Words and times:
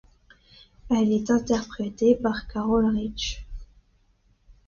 Elle 0.89 1.11
est 1.11 1.29
interprétée 1.29 2.15
par 2.15 2.47
Carol 2.47 2.87
Rich. 2.87 3.45